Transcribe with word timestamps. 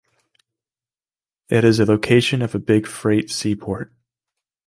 It 1.47 1.63
is 1.63 1.79
a 1.79 1.85
location 1.85 2.41
of 2.41 2.55
a 2.55 2.59
big 2.59 2.87
freight 2.87 3.29
seaport. 3.29 3.93